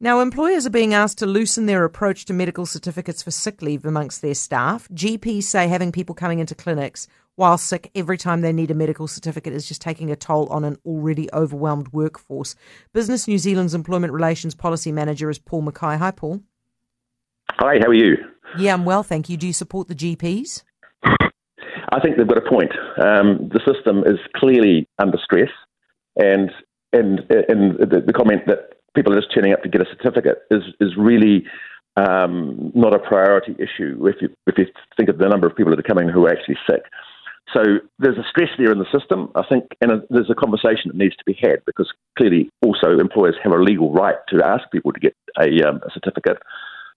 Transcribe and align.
Now, 0.00 0.20
employers 0.20 0.66
are 0.66 0.70
being 0.70 0.92
asked 0.92 1.18
to 1.18 1.26
loosen 1.26 1.66
their 1.66 1.84
approach 1.84 2.24
to 2.26 2.32
medical 2.32 2.66
certificates 2.66 3.22
for 3.22 3.30
sick 3.30 3.62
leave 3.62 3.84
amongst 3.84 4.22
their 4.22 4.34
staff. 4.34 4.88
GPs 4.88 5.44
say 5.44 5.68
having 5.68 5.92
people 5.92 6.14
coming 6.14 6.40
into 6.40 6.54
clinics 6.54 7.06
while 7.36 7.58
sick 7.58 7.90
every 7.94 8.18
time 8.18 8.40
they 8.40 8.52
need 8.52 8.70
a 8.70 8.74
medical 8.74 9.08
certificate 9.08 9.52
is 9.52 9.66
just 9.66 9.80
taking 9.80 10.10
a 10.10 10.16
toll 10.16 10.46
on 10.48 10.64
an 10.64 10.76
already 10.84 11.28
overwhelmed 11.32 11.88
workforce. 11.92 12.54
Business 12.92 13.28
New 13.28 13.38
Zealand's 13.38 13.74
Employment 13.74 14.12
Relations 14.12 14.54
Policy 14.54 14.92
Manager 14.92 15.30
is 15.30 15.38
Paul 15.38 15.62
Mackay. 15.62 15.96
Hi, 15.96 16.10
Paul. 16.10 16.40
Hi, 17.52 17.78
how 17.80 17.88
are 17.88 17.94
you? 17.94 18.16
Yeah, 18.58 18.74
I'm 18.74 18.84
well, 18.84 19.02
thank 19.02 19.28
you. 19.28 19.36
Do 19.36 19.46
you 19.46 19.52
support 19.52 19.88
the 19.88 19.94
GPs? 19.94 20.64
I 21.04 22.00
think 22.02 22.16
they've 22.16 22.26
got 22.26 22.38
a 22.38 22.48
point. 22.48 22.72
Um, 22.98 23.48
the 23.52 23.60
system 23.64 24.00
is 24.00 24.18
clearly 24.34 24.88
under 24.98 25.18
stress, 25.22 25.50
and 26.16 26.50
and 26.92 27.20
and 27.30 27.78
the, 27.78 28.02
the, 28.04 28.12
comment 28.12 28.42
that 28.46 28.74
people 28.94 29.12
are 29.12 29.20
just 29.20 29.34
turning 29.34 29.52
up 29.52 29.62
to 29.62 29.68
get 29.68 29.82
a 29.82 29.86
certificate 29.86 30.42
is 30.50 30.62
is 30.80 30.92
really 30.96 31.44
um, 31.96 32.72
not 32.74 32.94
a 32.94 32.98
priority 32.98 33.54
issue. 33.58 34.06
If 34.06 34.16
you 34.20 34.28
if 34.46 34.58
you 34.58 34.66
think 34.96 35.08
of 35.08 35.18
the 35.18 35.28
number 35.28 35.46
of 35.46 35.56
people 35.56 35.70
that 35.70 35.78
are 35.78 35.94
coming 35.94 36.08
who 36.08 36.26
are 36.26 36.30
actually 36.30 36.58
sick, 36.68 36.82
so 37.52 37.62
there's 37.98 38.18
a 38.18 38.24
stress 38.28 38.48
there 38.58 38.72
in 38.72 38.78
the 38.78 38.98
system, 38.98 39.30
I 39.34 39.42
think, 39.48 39.64
and 39.80 39.92
a, 39.92 40.02
there's 40.10 40.30
a 40.30 40.34
conversation 40.34 40.88
that 40.88 40.96
needs 40.96 41.16
to 41.16 41.24
be 41.26 41.38
had 41.40 41.64
because 41.66 41.92
clearly 42.16 42.50
also 42.64 42.98
employers 42.98 43.36
have 43.42 43.52
a 43.52 43.62
legal 43.62 43.92
right 43.92 44.16
to 44.28 44.44
ask 44.44 44.70
people 44.72 44.92
to 44.92 45.00
get 45.00 45.14
a, 45.38 45.68
um, 45.68 45.80
a 45.86 45.90
certificate. 45.92 46.38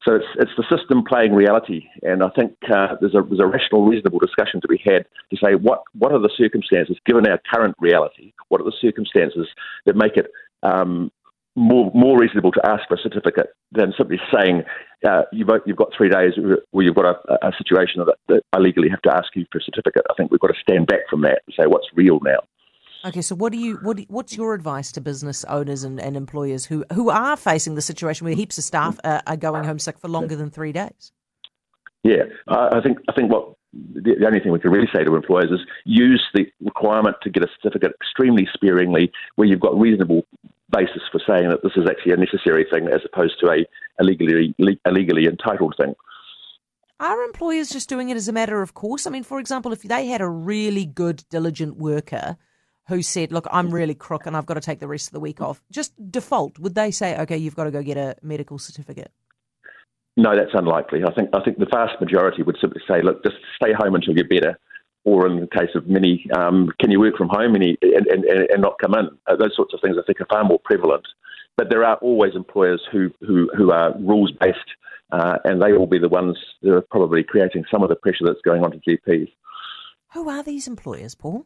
So 0.08 0.16
it's 0.16 0.26
it's 0.40 0.52
the 0.56 0.64
system 0.76 1.04
playing 1.04 1.34
reality, 1.34 1.84
and 2.04 2.24
I 2.24 2.30
think 2.30 2.54
uh, 2.74 2.96
there's 3.02 3.16
a 3.16 3.22
there's 3.28 3.42
a 3.42 3.46
rational, 3.46 3.86
reasonable 3.86 4.20
discussion 4.20 4.62
to 4.62 4.68
be 4.68 4.82
had 4.86 5.06
to 5.32 5.38
say 5.44 5.56
what 5.56 5.82
what 5.98 6.14
are 6.14 6.20
the 6.20 6.32
circumstances, 6.38 6.98
given 7.06 7.28
our 7.28 7.42
current 7.54 7.76
reality, 7.80 8.32
what 8.48 8.62
are 8.62 8.64
the 8.64 8.78
circumstances 8.80 9.48
that 9.86 9.96
make 9.96 10.16
it 10.16 10.32
um, 10.64 11.12
more 11.58 11.92
more 11.94 12.20
reasonable 12.20 12.52
to 12.52 12.62
ask 12.66 12.88
for 12.88 12.96
a 12.96 13.00
certificate 13.00 13.48
than 13.72 13.92
simply 13.98 14.20
saying 14.34 14.62
uh, 15.06 15.24
you've 15.34 15.50
you've 15.66 15.78
got 15.78 15.90
three 15.98 16.08
days 16.08 16.34
where 16.72 16.86
you've 16.86 16.96
got 16.96 17.06
a, 17.06 17.48
a 17.48 17.52
situation 17.58 18.06
that, 18.06 18.16
that 18.28 18.44
I 18.54 18.60
legally 18.60 18.90
have 18.90 19.02
to 19.02 19.12
ask 19.12 19.36
you 19.36 19.46
for 19.52 19.58
a 19.58 19.62
certificate. 19.62 20.04
I 20.10 20.14
think 20.16 20.32
we've 20.32 20.40
got 20.40 20.50
to 20.50 20.62
stand 20.62 20.88
back 20.88 21.02
from 21.10 21.22
that 21.22 21.42
and 21.48 21.56
say 21.60 21.66
what's 21.66 21.88
real 21.96 22.20
now. 22.24 22.40
Okay, 23.06 23.22
so 23.22 23.36
what 23.36 23.52
do 23.52 23.58
you 23.58 23.78
what 23.82 24.00
what's 24.08 24.38
your 24.38 24.54
advice 24.54 24.92
to 24.94 25.02
business 25.02 25.44
owners 25.46 25.84
and, 25.84 26.00
and 26.00 26.16
employers 26.16 26.66
who 26.66 26.86
who 26.94 27.10
are 27.10 27.36
facing 27.36 27.76
the 27.76 27.82
situation 27.82 28.26
where 28.26 28.36
heaps 28.36 28.58
of 28.58 28.64
staff 28.64 29.00
are, 29.04 29.22
are 29.26 29.38
going 29.38 29.64
home 29.64 29.80
sick 29.80 29.98
for 29.98 30.08
longer 30.08 30.36
than 30.36 30.52
three 30.52 30.72
days? 30.72 31.12
Yeah, 32.04 32.24
I 32.48 32.82
think 32.82 33.00
I 33.10 33.14
think 33.14 33.32
what 33.32 33.58
the 33.74 34.26
only 34.26 34.40
thing 34.40 34.52
we 34.52 34.60
can 34.60 34.72
really 34.72 34.90
say 34.94 35.04
to 35.04 35.16
employers 35.16 35.52
is 35.52 35.60
use 35.86 36.24
the 36.34 36.46
requirement 36.62 37.18
to 37.22 37.30
get 37.30 37.44
a 37.44 37.48
certificate 37.62 37.92
extremely 38.02 38.48
sparingly, 38.54 39.12
where 39.36 39.48
you've 39.48 39.60
got 39.60 39.78
reasonable 39.78 40.26
basis 40.70 41.02
for 41.12 41.22
saying 41.28 41.50
that 41.50 41.64
this 41.64 41.74
is 41.76 41.86
actually 41.90 42.14
a 42.14 42.18
necessary 42.18 42.66
thing 42.70 42.88
as 42.88 43.02
opposed 43.06 43.40
to 43.40 43.50
a, 43.50 43.66
a 44.00 44.04
legally 44.04 44.54
a 44.86 44.92
legally 44.92 45.26
entitled 45.26 45.76
thing. 45.78 45.96
Are 47.00 47.24
employers 47.24 47.70
just 47.70 47.90
doing 47.90 48.10
it 48.10 48.18
as 48.18 48.28
a 48.28 48.34
matter 48.34 48.62
of 48.62 48.74
course? 48.74 49.06
I 49.06 49.12
mean, 49.12 49.24
for 49.24 49.40
example, 49.40 49.72
if 49.72 49.84
they 49.84 50.08
had 50.08 50.22
a 50.22 50.28
really 50.28 50.86
good, 50.86 51.24
diligent 51.30 51.78
worker 51.78 52.38
who 52.88 53.02
said, 53.02 53.32
"Look, 53.32 53.48
I'm 53.52 53.70
really 53.70 53.96
crook 53.96 54.26
and 54.26 54.36
I've 54.36 54.46
got 54.46 54.56
to 54.56 54.62
take 54.62 54.80
the 54.80 54.88
rest 54.88 55.08
of 55.08 55.14
the 55.14 55.20
week 55.20 55.42
off," 55.42 55.62
just 55.72 55.94
default, 56.12 56.58
would 56.60 56.76
they 56.76 56.92
say, 56.92 57.18
"Okay, 57.20 57.38
you've 57.38 57.56
got 57.56 57.66
to 57.66 57.72
go 57.72 57.84
get 57.84 57.98
a 57.98 58.16
medical 58.22 58.58
certificate"? 58.58 59.12
No, 60.16 60.36
that's 60.36 60.54
unlikely. 60.54 61.04
I 61.06 61.14
think 61.14 61.30
I 61.34 61.44
think 61.44 61.60
the 61.60 61.68
vast 61.72 62.02
majority 62.02 62.42
would 62.42 62.58
simply 62.60 62.82
say, 62.88 63.02
"Look, 63.02 63.24
just 63.24 63.38
stay 63.56 63.74
home 63.74 63.94
until 63.94 64.16
you're 64.16 64.28
better." 64.28 64.58
Or 65.08 65.26
in 65.26 65.40
the 65.40 65.48
case 65.48 65.70
of 65.74 65.88
many, 65.88 66.28
um, 66.36 66.70
can 66.82 66.92
you 66.92 67.00
work 67.00 67.16
from 67.16 67.30
home 67.30 67.56
and, 67.56 67.64
and, 67.64 68.08
and, 68.08 68.26
and 68.26 68.62
not 68.62 68.78
come 68.78 68.94
in? 68.94 69.08
Uh, 69.26 69.38
those 69.38 69.56
sorts 69.56 69.74
of 69.74 69.80
things 69.80 69.96
I 69.98 70.06
think 70.06 70.20
are 70.20 70.26
far 70.26 70.44
more 70.44 70.60
prevalent. 70.66 71.08
But 71.56 71.70
there 71.70 71.86
are 71.86 71.96
always 72.02 72.36
employers 72.36 72.82
who, 72.92 73.10
who, 73.22 73.50
who 73.56 73.72
are 73.72 73.98
rules 74.00 74.34
based, 74.34 74.58
uh, 75.14 75.38
and 75.46 75.62
they 75.62 75.72
will 75.72 75.88
be 75.88 75.98
the 75.98 76.10
ones 76.10 76.38
that 76.62 76.74
are 76.74 76.82
probably 76.82 77.24
creating 77.24 77.64
some 77.72 77.84
of 77.84 77.90
the 77.90 77.96
pressure 77.96 78.26
that's 78.26 78.42
going 78.42 78.66
on 78.66 78.72
to 78.72 78.80
GPs. 78.80 79.32
Who 80.14 80.28
are 80.28 80.44
these 80.44 80.68
employers, 80.68 81.16
Paul? 81.16 81.46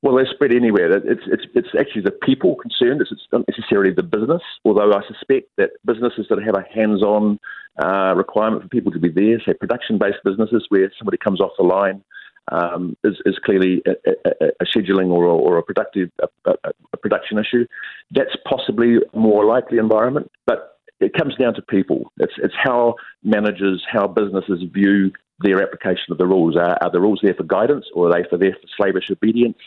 Well, 0.00 0.16
they're 0.16 0.32
spread 0.32 0.52
anywhere. 0.52 0.90
It's, 0.96 1.24
it's, 1.26 1.44
it's 1.54 1.68
actually 1.78 2.02
the 2.02 2.12
people 2.12 2.56
concerned. 2.56 3.02
It's, 3.02 3.12
not 3.30 3.44
necessarily 3.48 3.92
the 3.92 4.02
business, 4.02 4.42
although 4.64 4.92
I 4.94 5.02
suspect 5.06 5.50
that 5.58 5.72
businesses 5.84 6.26
that 6.30 6.42
have 6.42 6.54
a 6.54 6.64
hands 6.74 7.02
on 7.02 7.38
uh, 7.78 8.14
requirement 8.16 8.62
for 8.62 8.68
people 8.68 8.92
to 8.92 8.98
be 8.98 9.08
there, 9.08 9.40
say 9.44 9.54
production 9.54 9.98
based 9.98 10.18
businesses 10.24 10.66
where 10.68 10.90
somebody 10.98 11.16
comes 11.16 11.40
off 11.40 11.52
the 11.58 11.64
line, 11.64 12.02
um, 12.50 12.96
is, 13.04 13.16
is, 13.26 13.38
clearly 13.44 13.82
a, 13.86 13.90
a, 14.10 14.46
a 14.60 14.64
scheduling 14.64 15.10
or 15.10 15.24
a, 15.24 15.34
or 15.34 15.58
a 15.58 15.62
productive 15.62 16.10
a, 16.20 16.54
a, 16.92 16.96
production 16.96 17.38
issue. 17.38 17.66
That's 18.10 18.34
possibly 18.48 18.96
more 19.14 19.44
likely 19.44 19.78
environment, 19.78 20.30
but 20.46 20.78
it 21.00 21.12
comes 21.12 21.36
down 21.36 21.54
to 21.54 21.62
people. 21.62 22.10
It's, 22.18 22.32
it's 22.38 22.54
how 22.60 22.94
managers, 23.22 23.84
how 23.90 24.06
businesses 24.06 24.62
view 24.72 25.12
their 25.40 25.62
application 25.62 26.10
of 26.10 26.18
the 26.18 26.26
rules. 26.26 26.56
Are, 26.56 26.76
are 26.80 26.90
the 26.90 27.00
rules 27.00 27.20
there 27.22 27.34
for 27.34 27.44
guidance 27.44 27.86
or 27.94 28.08
are 28.08 28.14
they 28.14 28.28
for 28.28 28.38
there 28.38 28.54
for 28.54 28.68
slavish 28.76 29.10
obedience? 29.10 29.58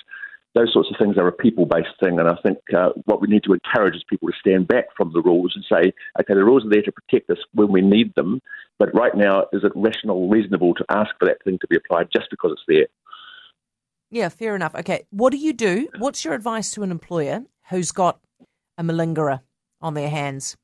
Those 0.53 0.73
sorts 0.73 0.89
of 0.91 0.97
things 0.99 1.17
are 1.17 1.27
a 1.27 1.31
people 1.31 1.65
based 1.65 1.95
thing. 2.01 2.19
And 2.19 2.27
I 2.27 2.35
think 2.43 2.57
uh, 2.75 2.89
what 3.05 3.21
we 3.21 3.27
need 3.27 3.43
to 3.43 3.53
encourage 3.53 3.95
is 3.95 4.03
people 4.09 4.27
to 4.27 4.33
stand 4.39 4.67
back 4.67 4.85
from 4.97 5.13
the 5.13 5.21
rules 5.21 5.53
and 5.55 5.63
say, 5.69 5.93
okay, 6.19 6.33
the 6.33 6.43
rules 6.43 6.65
are 6.65 6.69
there 6.69 6.81
to 6.81 6.91
protect 6.91 7.29
us 7.29 7.37
when 7.53 7.71
we 7.71 7.81
need 7.81 8.13
them. 8.15 8.41
But 8.77 8.93
right 8.93 9.15
now, 9.15 9.45
is 9.53 9.63
it 9.63 9.71
rational, 9.75 10.29
reasonable 10.29 10.73
to 10.75 10.85
ask 10.89 11.11
for 11.19 11.25
that 11.25 11.43
thing 11.43 11.57
to 11.59 11.67
be 11.67 11.77
applied 11.77 12.09
just 12.11 12.29
because 12.29 12.51
it's 12.51 12.63
there? 12.67 12.87
Yeah, 14.09 14.27
fair 14.27 14.55
enough. 14.55 14.75
Okay, 14.75 15.05
what 15.11 15.31
do 15.31 15.37
you 15.37 15.53
do? 15.53 15.87
What's 15.97 16.25
your 16.25 16.33
advice 16.33 16.71
to 16.71 16.83
an 16.83 16.91
employer 16.91 17.43
who's 17.69 17.91
got 17.91 18.19
a 18.77 18.83
malingerer 18.83 19.41
on 19.79 19.93
their 19.93 20.09
hands? 20.09 20.57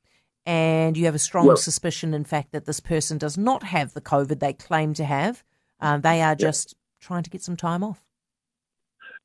And 0.46 0.98
you 0.98 1.06
have 1.06 1.16
a 1.16 1.20
strong 1.20 1.46
well, 1.46 1.58
suspicion, 1.58 2.14
in 2.14 2.24
fact, 2.24 2.52
that 2.52 2.66
this 2.66 2.80
person 2.80 3.18
does 3.18 3.38
not 3.38 3.64
have 3.64 3.94
the 3.94 4.02
COVID 4.02 4.40
they 4.40 4.54
claim 4.54 4.94
to 4.96 5.06
have. 5.06 5.44
Um, 5.80 6.02
they 6.02 6.22
are 6.22 6.36
just 6.36 6.74
yeah. 6.74 7.08
trying 7.08 7.24
to 7.24 7.30
get 7.30 7.42
some 7.42 7.58
time 7.58 7.84
off 7.84 8.02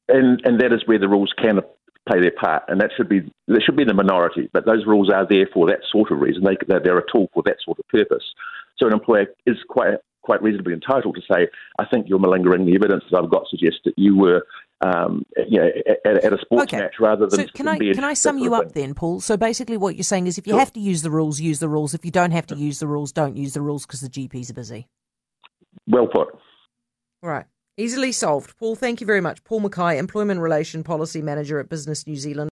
and 0.08 0.40
and 0.44 0.60
that 0.60 0.72
is 0.72 0.82
where 0.86 0.98
the 0.98 1.08
rules 1.08 1.32
can 1.36 1.60
play 2.08 2.20
their 2.20 2.32
part, 2.32 2.64
and 2.68 2.80
that 2.80 2.90
should 2.96 3.08
be 3.08 3.20
that 3.48 3.62
should 3.64 3.76
be 3.76 3.84
the 3.84 3.94
minority. 3.94 4.48
But 4.52 4.66
those 4.66 4.86
rules 4.86 5.10
are 5.10 5.26
there 5.28 5.48
for 5.52 5.66
that 5.68 5.80
sort 5.90 6.10
of 6.10 6.20
reason. 6.20 6.44
They 6.44 6.56
they're 6.66 6.98
a 6.98 7.12
tool 7.12 7.28
for 7.32 7.42
that 7.46 7.56
sort 7.64 7.78
of 7.78 7.86
purpose. 7.88 8.24
So 8.78 8.86
an 8.86 8.92
employer 8.92 9.26
is 9.46 9.56
quite 9.68 9.98
quite 10.22 10.42
reasonably 10.42 10.72
entitled 10.72 11.16
to 11.16 11.22
say, 11.32 11.48
I 11.78 11.84
think 11.86 12.08
you're 12.08 12.18
malingering. 12.18 12.64
The 12.64 12.76
evidence 12.76 13.04
that 13.10 13.18
I've 13.18 13.30
got 13.30 13.48
suggests 13.48 13.80
that 13.84 13.94
you 13.96 14.16
were, 14.16 14.46
um, 14.80 15.24
you 15.48 15.60
know, 15.60 15.68
at, 16.04 16.24
at 16.24 16.32
a 16.32 16.38
sports 16.40 16.72
okay. 16.72 16.78
match 16.78 16.94
rather 17.00 17.26
than. 17.26 17.40
So 17.40 17.52
can 17.54 17.68
I 17.68 17.78
can 17.78 18.04
I 18.04 18.14
sum 18.14 18.38
you 18.38 18.54
up 18.54 18.72
then, 18.72 18.94
Paul? 18.94 19.20
So 19.20 19.36
basically, 19.36 19.76
what 19.76 19.96
you're 19.96 20.04
saying 20.04 20.26
is, 20.26 20.38
if 20.38 20.46
you 20.46 20.52
sure. 20.52 20.60
have 20.60 20.72
to 20.72 20.80
use 20.80 21.02
the 21.02 21.10
rules, 21.10 21.40
use 21.40 21.58
the 21.58 21.68
rules. 21.68 21.94
If 21.94 22.04
you 22.04 22.10
don't 22.10 22.30
have 22.30 22.46
to 22.48 22.56
use 22.56 22.78
the 22.78 22.86
rules, 22.86 23.12
don't 23.12 23.36
use 23.36 23.54
the 23.54 23.60
rules 23.60 23.86
because 23.86 24.00
the 24.00 24.08
GPs 24.08 24.50
are 24.50 24.54
busy. 24.54 24.88
Well 25.86 26.06
put. 26.06 26.28
Right. 27.22 27.46
Easily 27.78 28.12
solved. 28.12 28.54
Paul, 28.58 28.76
thank 28.76 29.00
you 29.00 29.06
very 29.06 29.22
much. 29.22 29.42
Paul 29.44 29.60
Mackay, 29.60 29.96
Employment 29.96 30.40
Relation 30.40 30.84
Policy 30.84 31.22
Manager 31.22 31.58
at 31.58 31.70
Business 31.70 32.06
New 32.06 32.16
Zealand. 32.16 32.50